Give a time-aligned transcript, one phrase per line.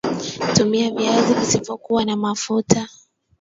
[0.53, 2.87] Tumia viazi visivyokua na mafuta